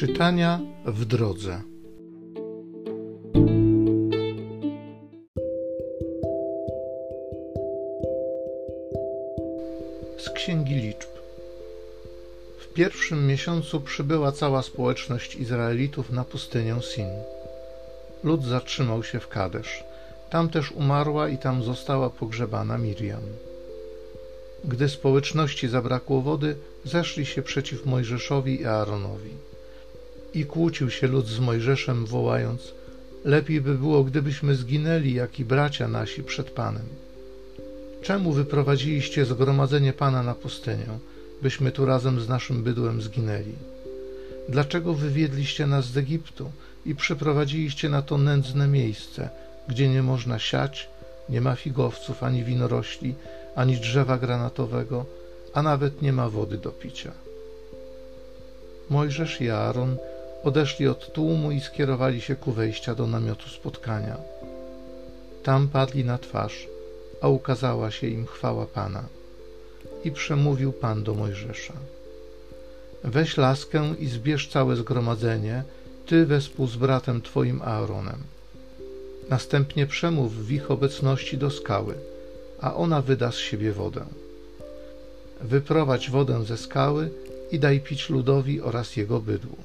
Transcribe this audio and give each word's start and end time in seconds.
Czytania 0.00 0.60
w 0.84 1.04
drodze. 1.04 1.62
Z 10.18 10.30
Księgi 10.30 10.74
Liczb. 10.74 11.08
W 12.58 12.72
pierwszym 12.72 13.26
miesiącu 13.26 13.80
przybyła 13.80 14.32
cała 14.32 14.62
społeczność 14.62 15.36
Izraelitów 15.36 16.10
na 16.10 16.24
pustynię 16.24 16.76
Sin. 16.82 17.08
Lud 18.24 18.44
zatrzymał 18.44 19.02
się 19.02 19.20
w 19.20 19.28
Kadesz. 19.28 19.84
Tam 20.30 20.48
też 20.48 20.72
umarła 20.72 21.28
i 21.28 21.38
tam 21.38 21.62
została 21.62 22.10
pogrzebana 22.10 22.78
Miriam. 22.78 23.22
Gdy 24.64 24.88
społeczności 24.88 25.68
zabrakło 25.68 26.20
wody, 26.20 26.56
zeszli 26.84 27.26
się 27.26 27.42
przeciw 27.42 27.86
Mojżeszowi 27.86 28.60
i 28.60 28.66
Aaronowi. 28.66 29.49
I 30.34 30.44
kłócił 30.44 30.90
się 30.90 31.06
lud 31.06 31.26
z 31.26 31.38
Mojżeszem, 31.38 32.06
wołając: 32.06 32.74
Lepiej 33.24 33.60
by 33.60 33.74
było, 33.74 34.04
gdybyśmy 34.04 34.54
zginęli, 34.54 35.14
jak 35.14 35.40
i 35.40 35.44
bracia 35.44 35.88
nasi 35.88 36.22
przed 36.22 36.50
Panem. 36.50 36.86
Czemu 38.02 38.32
wyprowadziliście 38.32 39.24
zgromadzenie 39.24 39.92
Pana 39.92 40.22
na 40.22 40.34
pustynię, 40.34 40.86
byśmy 41.42 41.72
tu 41.72 41.86
razem 41.86 42.20
z 42.20 42.28
naszym 42.28 42.62
bydłem 42.62 43.02
zginęli? 43.02 43.54
Dlaczego 44.48 44.94
wywiedliście 44.94 45.66
nas 45.66 45.86
z 45.86 45.96
Egiptu 45.96 46.50
i 46.86 46.94
przyprowadziliście 46.94 47.88
na 47.88 48.02
to 48.02 48.18
nędzne 48.18 48.68
miejsce, 48.68 49.30
gdzie 49.68 49.88
nie 49.88 50.02
można 50.02 50.38
siać, 50.38 50.88
nie 51.28 51.40
ma 51.40 51.56
figowców 51.56 52.22
ani 52.22 52.44
winorośli, 52.44 53.14
ani 53.54 53.76
drzewa 53.76 54.18
granatowego, 54.18 55.06
a 55.54 55.62
nawet 55.62 56.02
nie 56.02 56.12
ma 56.12 56.28
wody 56.28 56.58
do 56.58 56.70
picia? 56.70 57.12
Mojżesz 58.90 59.40
i 59.40 59.50
Aaron 59.50 59.96
odeszli 60.44 60.88
od 60.88 61.12
tłumu 61.12 61.50
i 61.50 61.60
skierowali 61.60 62.20
się 62.20 62.36
ku 62.36 62.52
wejścia 62.52 62.94
do 62.94 63.06
namiotu 63.06 63.48
spotkania. 63.48 64.16
Tam 65.42 65.68
padli 65.68 66.04
na 66.04 66.18
twarz, 66.18 66.68
a 67.20 67.28
ukazała 67.28 67.90
się 67.90 68.06
im 68.06 68.26
chwała 68.26 68.66
Pana. 68.66 69.04
I 70.04 70.12
przemówił 70.12 70.72
Pan 70.72 71.02
do 71.02 71.14
Mojżesza. 71.14 71.74
Weź 73.04 73.36
laskę 73.36 73.94
i 73.98 74.06
zbierz 74.06 74.48
całe 74.48 74.76
zgromadzenie, 74.76 75.62
ty 76.06 76.26
wespół 76.26 76.66
z 76.66 76.76
bratem 76.76 77.22
twoim 77.22 77.62
Aaronem. 77.62 78.18
Następnie 79.28 79.86
przemów 79.86 80.46
w 80.46 80.52
ich 80.52 80.70
obecności 80.70 81.38
do 81.38 81.50
skały, 81.50 81.94
a 82.60 82.74
ona 82.74 83.02
wyda 83.02 83.32
z 83.32 83.36
siebie 83.36 83.72
wodę. 83.72 84.04
Wyprowadź 85.40 86.10
wodę 86.10 86.44
ze 86.44 86.56
skały 86.56 87.10
i 87.50 87.58
daj 87.58 87.80
pić 87.80 88.10
ludowi 88.10 88.60
oraz 88.60 88.96
jego 88.96 89.20
bydłu. 89.20 89.56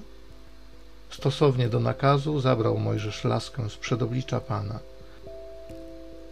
Stosownie 1.10 1.70
do 1.70 1.80
nakazu 1.80 2.40
zabrał 2.40 2.78
Mojżesz 2.78 3.24
laskę 3.24 3.70
z 3.70 3.76
przedoblicza 3.76 4.40
Pana. 4.40 4.80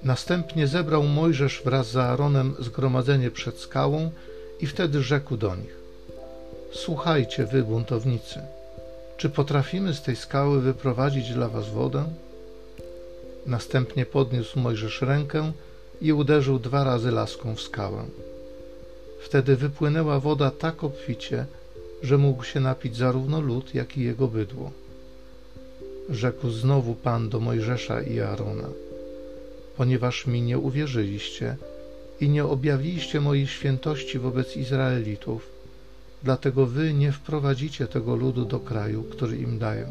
Następnie 0.04 0.68
zebrał 0.68 1.04
Mojżesz 1.04 1.62
wraz 1.66 1.88
z 1.88 1.98
Aaronem 1.98 2.56
zgromadzenie 2.60 3.32
przed 3.32 3.60
skałą 3.60 4.12
i 4.60 4.68
wtedy 4.68 5.04
rzekł 5.04 5.38
do 5.38 5.56
nich: 5.56 5.78
Słuchajcie, 6.72 7.46
wy 7.46 7.64
buntownicy, 7.64 8.42
czy 9.18 9.30
potrafimy 9.30 9.94
z 9.94 10.02
tej 10.02 10.16
skały 10.16 10.62
wyprowadzić 10.62 11.34
dla 11.34 11.48
was 11.48 11.70
wodę? 11.70 12.04
Następnie 13.46 14.06
podniósł 14.06 14.60
Mojżesz 14.60 15.02
rękę 15.02 15.52
i 16.02 16.14
uderzył 16.14 16.60
dwa 16.60 16.84
razy 16.84 17.12
laską 17.12 17.56
w 17.56 17.62
skałę. 17.62 18.06
Wtedy 19.22 19.56
wypłynęła 19.56 20.20
woda 20.20 20.52
tak 20.52 20.84
obficie, 20.84 21.46
że 22.04 22.18
mógł 22.18 22.44
się 22.44 22.60
napić 22.60 22.98
zarówno 22.98 23.42
lud, 23.42 23.76
jak 23.76 23.98
i 23.98 24.02
jego 24.02 24.28
bydło. 24.28 24.72
Rzekł 26.10 26.50
znowu 26.50 26.96
Pan 26.96 27.30
do 27.30 27.40
Mojżesza 27.40 28.02
i 28.02 28.20
Aarona: 28.20 28.70
Ponieważ 29.78 30.28
mi 30.28 30.42
nie 30.42 30.60
uwierzyliście 30.60 31.58
i 32.22 32.30
nie 32.30 32.46
objawiliście 32.46 33.22
mojej 33.22 33.48
świętości 33.48 34.20
wobec 34.20 34.58
Izraelitów, 34.58 35.50
dlatego 36.24 36.66
wy 36.66 36.94
nie 36.94 37.12
wprowadzicie 37.12 37.88
tego 37.88 38.16
ludu 38.16 38.46
do 38.46 38.60
kraju, 38.60 39.04
który 39.04 39.38
im 39.38 39.60
daję. 39.60 39.88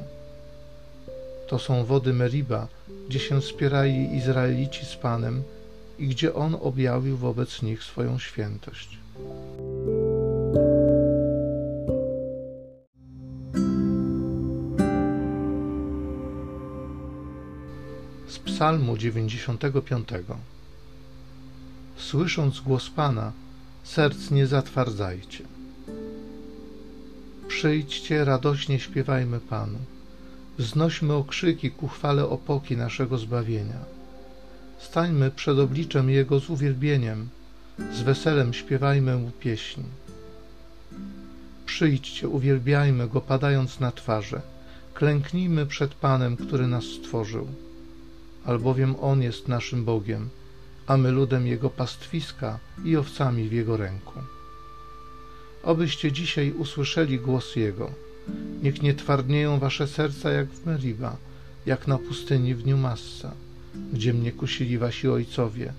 To 1.49 1.59
są 1.59 1.85
wody 1.85 2.13
Meriba, 2.13 2.69
gdzie 3.09 3.19
się 3.19 3.43
spierali 3.43 4.17
Izraelici 4.17 4.87
z 4.87 4.97
Panem 4.97 5.43
i 5.99 6.09
gdzie 6.09 6.35
On 6.35 6.57
objawił 6.63 7.17
wobec 7.17 7.63
nich 7.63 7.83
swoją 7.83 8.19
świętość. 8.19 8.99
Psalmu 18.53 18.97
95 18.97 20.09
Słysząc 21.97 22.61
głos 22.61 22.91
Pana, 22.91 23.33
serc 23.85 24.31
nie 24.31 24.47
zatwardzajcie. 24.47 25.45
Przyjdźcie, 27.49 28.25
radośnie 28.25 28.81
śpiewajmy 28.81 29.41
Panu. 29.41 29.79
Wznośmy 30.59 31.15
okrzyki 31.15 31.71
ku 31.71 31.89
chwale 31.89 32.29
opoki 32.29 32.77
naszego 32.77 33.19
zbawienia. 33.19 33.79
Stańmy 34.79 35.31
przed 35.31 35.59
obliczem 35.59 36.11
Jego 36.11 36.41
z 36.41 36.51
uwielbieniem, 36.51 37.29
z 37.93 38.01
weselem 38.01 38.55
śpiewajmy 38.55 39.17
Mu 39.17 39.31
pieśń. 39.31 39.83
Przyjdźcie, 41.67 42.29
uwielbiajmy 42.29 43.09
Go, 43.09 43.21
padając 43.21 43.81
na 43.81 43.93
twarze. 43.93 44.41
Klęknijmy 44.95 45.67
przed 45.67 45.95
Panem, 45.95 46.37
który 46.37 46.67
nas 46.67 46.85
stworzył. 46.85 47.49
Albowiem 48.45 48.95
On 49.01 49.23
jest 49.23 49.49
naszym 49.49 49.85
Bogiem, 49.85 50.29
a 50.87 50.97
my 50.97 51.11
ludem 51.11 51.47
Jego 51.47 51.71
pastwiska 51.71 52.59
i 52.85 52.97
owcami 52.97 53.49
w 53.49 53.53
Jego 53.53 53.77
ręku. 53.77 54.13
Obyście 55.63 56.13
dzisiaj 56.13 56.53
usłyszeli 56.53 57.19
głos 57.19 57.57
Jego. 57.57 57.91
Niech 58.63 58.83
nie 58.83 58.95
twardnieją 58.95 59.59
wasze 59.59 59.89
serca 59.89 60.31
jak 60.31 60.49
w 60.49 60.67
Meriba, 60.67 61.17
jak 61.67 61.87
na 61.87 61.99
pustyni 61.99 62.55
w 62.55 62.63
dniu 62.63 62.77
Massa, 62.77 63.33
gdzie 63.93 64.15
mnie 64.15 64.33
kusili 64.33 64.79
wasi 64.79 65.09
ojcowie, 65.09 65.73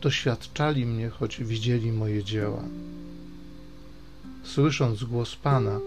doświadczali 0.00 0.86
mnie, 0.86 1.08
choć 1.08 1.44
widzieli 1.44 1.92
moje 1.92 2.24
dzieła. 2.24 2.62
Słysząc 4.44 5.04
głos 5.04 5.36
Pana, 5.36 5.80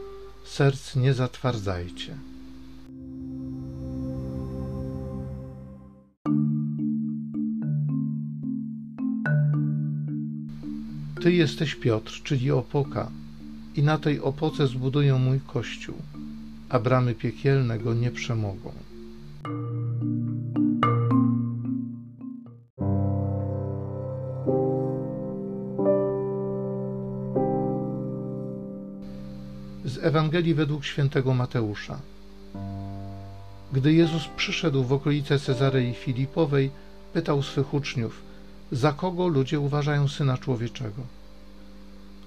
serc 0.46 0.96
nie 0.96 1.14
zatwardzajcie. 1.14 2.18
Ty 11.26 11.34
jesteś 11.34 11.76
Piotr, 11.76 12.22
czyli 12.24 12.52
opoka, 12.52 13.12
i 13.76 13.84
na 13.84 13.98
tej 13.98 14.20
opoce 14.20 14.68
zbuduję 14.68 15.14
mój 15.14 15.40
kościół, 15.40 15.96
a 16.70 16.80
bramy 16.80 17.16
piekielne 17.16 17.80
go 17.80 17.94
nie 17.94 18.12
przemogą. 18.12 18.72
Z 29.86 29.98
Ewangelii 30.02 30.54
według 30.54 30.86
świętego 30.86 31.34
Mateusza. 31.34 32.00
Gdy 33.74 33.94
Jezus 33.94 34.28
przyszedł 34.38 34.84
w 34.84 34.94
okolice 34.94 35.40
Cezarei 35.40 35.94
Filipowej, 35.94 36.72
pytał 37.14 37.44
swych 37.44 37.74
uczniów, 37.74 38.35
za 38.72 38.92
kogo 38.92 39.28
ludzie 39.28 39.60
uważają 39.60 40.08
Syna 40.08 40.38
Człowieczego? 40.38 41.02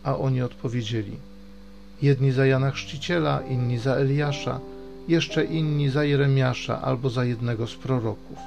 A 0.03 0.17
oni 0.17 0.43
odpowiedzieli, 0.43 1.17
jedni 2.03 2.33
za 2.33 2.47
Jana 2.47 2.71
Chrzciciela, 2.71 3.41
inni 3.41 3.79
za 3.79 3.95
Eliasza, 3.95 4.61
jeszcze 5.09 5.45
inni 5.45 5.91
za 5.91 6.05
Jeremiasza 6.05 6.83
albo 6.83 7.11
za 7.11 7.25
jednego 7.25 7.67
z 7.67 7.75
proroków. 7.75 8.39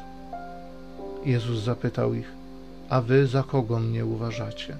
Jezus 1.26 1.64
zapytał 1.64 2.14
ich, 2.14 2.32
a 2.90 3.02
wy 3.02 3.28
za 3.28 3.44
kogo 3.44 3.80
mnie 3.80 4.06
uważacie? 4.06 4.78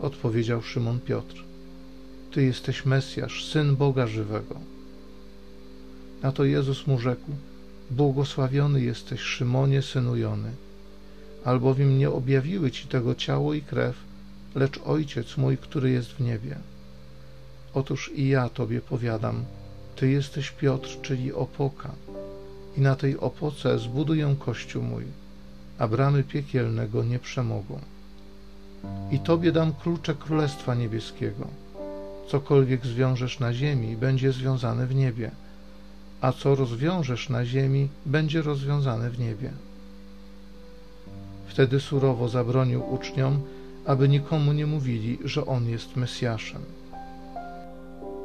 Odpowiedział 0.00 0.62
Szymon 0.62 1.00
Piotr, 1.00 1.44
Ty 2.32 2.44
jesteś 2.44 2.86
Mesjasz, 2.86 3.44
Syn 3.44 3.76
Boga 3.76 4.06
żywego. 4.06 4.56
Na 6.22 6.32
to 6.32 6.44
Jezus 6.44 6.86
mu 6.86 6.98
rzekł, 6.98 7.30
błogosławiony 7.90 8.80
jesteś 8.80 9.20
Szymonie, 9.20 9.82
synu 9.82 10.16
Jony, 10.16 10.50
albowiem 11.46 11.98
nie 11.98 12.10
objawiły 12.10 12.70
Ci 12.70 12.88
tego 12.88 13.14
ciało 13.14 13.54
i 13.54 13.62
krew, 13.62 13.96
lecz 14.54 14.80
Ojciec 14.84 15.36
mój, 15.36 15.58
który 15.58 15.90
jest 15.90 16.12
w 16.12 16.20
niebie. 16.20 16.56
Otóż 17.74 18.10
i 18.14 18.28
ja 18.28 18.48
Tobie 18.48 18.80
powiadam, 18.80 19.44
Ty 19.96 20.10
jesteś 20.10 20.50
Piotr, 20.50 21.00
czyli 21.02 21.32
opoka, 21.32 21.90
i 22.76 22.80
na 22.80 22.96
tej 22.96 23.18
opoce 23.18 23.78
zbuduję 23.78 24.36
kościół 24.38 24.82
mój, 24.82 25.04
a 25.78 25.88
bramy 25.88 26.22
piekielne 26.22 26.88
go 26.88 27.04
nie 27.04 27.18
przemogą. 27.18 27.80
I 29.10 29.18
Tobie 29.18 29.52
dam 29.52 29.72
klucze 29.74 30.14
Królestwa 30.14 30.74
Niebieskiego. 30.74 31.46
Cokolwiek 32.28 32.86
zwiążesz 32.86 33.40
na 33.40 33.54
ziemi, 33.54 33.96
będzie 33.96 34.32
związane 34.32 34.86
w 34.86 34.94
niebie, 34.94 35.30
a 36.20 36.32
co 36.32 36.54
rozwiążesz 36.54 37.28
na 37.28 37.44
ziemi, 37.44 37.88
będzie 38.06 38.42
rozwiązane 38.42 39.10
w 39.10 39.18
niebie. 39.18 39.50
Wtedy 41.56 41.80
surowo 41.80 42.28
zabronił 42.28 42.92
uczniom, 42.94 43.40
aby 43.84 44.08
nikomu 44.08 44.52
nie 44.52 44.66
mówili, 44.66 45.18
że 45.24 45.46
on 45.46 45.68
jest 45.68 45.96
Mesjaszem. 45.96 46.62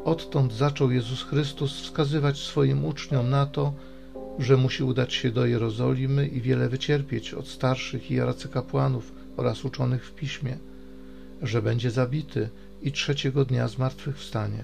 Odtąd 0.05 0.53
zaczął 0.53 0.91
Jezus 0.91 1.23
Chrystus 1.23 1.81
wskazywać 1.81 2.37
swoim 2.37 2.85
uczniom 2.85 3.29
na 3.29 3.45
to, 3.45 3.73
że 4.39 4.57
musi 4.57 4.83
udać 4.83 5.13
się 5.13 5.31
do 5.31 5.45
Jerozolimy 5.45 6.27
i 6.27 6.41
wiele 6.41 6.69
wycierpieć 6.69 7.33
od 7.33 7.47
starszych 7.47 8.11
i 8.11 8.19
arcykapłanów 8.19 9.11
oraz 9.37 9.65
uczonych 9.65 10.05
w 10.05 10.15
piśmie, 10.15 10.57
że 11.41 11.61
będzie 11.61 11.91
zabity 11.91 12.49
i 12.81 12.91
trzeciego 12.91 13.45
dnia 13.45 13.67
zmartwychwstanie. 13.67 14.63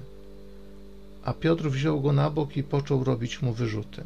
A 1.24 1.34
Piotr 1.34 1.70
wziął 1.70 2.02
go 2.02 2.14
na 2.14 2.30
bok 2.30 2.58
i 2.58 2.64
począł 2.64 3.04
robić 3.04 3.42
mu 3.42 3.54
wyrzuty. 3.54 4.04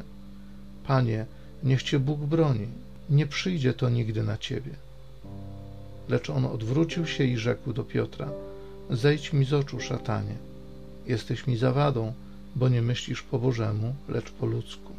Panie, 0.86 1.26
niech 1.64 1.82
cię 1.82 1.98
Bóg 1.98 2.20
broni, 2.20 2.66
nie 3.10 3.26
przyjdzie 3.26 3.74
to 3.74 3.88
nigdy 3.88 4.22
na 4.22 4.38
ciebie. 4.38 4.70
Lecz 6.08 6.30
on 6.30 6.46
odwrócił 6.46 7.06
się 7.06 7.24
i 7.24 7.36
rzekł 7.36 7.72
do 7.72 7.84
Piotra: 7.84 8.28
Zejdź 8.90 9.32
mi 9.32 9.44
z 9.44 9.52
oczu, 9.52 9.80
szatanie. 9.80 10.34
Jesteś 11.06 11.46
mi 11.46 11.56
zawadą, 11.56 12.12
bo 12.56 12.68
nie 12.68 12.82
myślisz 12.82 13.22
po 13.22 13.38
Bożemu, 13.38 13.94
lecz 14.08 14.30
po 14.30 14.46
ludzku. 14.46 14.92